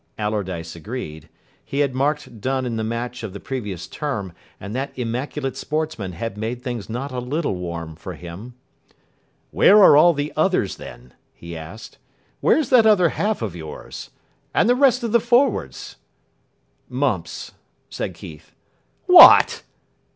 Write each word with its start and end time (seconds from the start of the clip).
Allardyce 0.17 0.75
agreed. 0.75 1.29
He 1.63 1.81
had 1.81 1.93
marked 1.93 2.41
Dunn 2.41 2.65
in 2.65 2.75
the 2.75 2.83
match 2.83 3.21
of 3.21 3.33
the 3.33 3.39
previous 3.39 3.85
term, 3.85 4.33
and 4.59 4.73
that 4.75 4.97
immaculate 4.97 5.55
sportsman 5.55 6.13
had 6.13 6.39
made 6.39 6.63
things 6.63 6.89
not 6.89 7.11
a 7.11 7.19
little 7.19 7.53
warm 7.53 7.95
for 7.95 8.13
him. 8.15 8.55
"Where 9.51 9.77
are 9.77 9.95
all 9.95 10.15
the 10.15 10.33
others, 10.35 10.77
then?" 10.77 11.13
he 11.35 11.55
asked. 11.55 11.99
"Where's 12.39 12.69
that 12.71 12.87
other 12.87 13.09
half 13.09 13.43
of 13.43 13.55
yours? 13.55 14.09
And 14.55 14.67
the 14.67 14.73
rest 14.73 15.03
of 15.03 15.11
the 15.11 15.19
forwards?" 15.19 15.97
"Mumps," 16.89 17.51
said 17.87 18.15
Keith. 18.15 18.53
"What!" 19.05 19.61